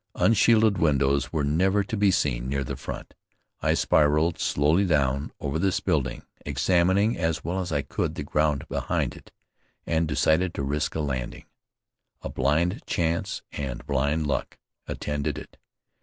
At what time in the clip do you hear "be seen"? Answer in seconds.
1.95-2.49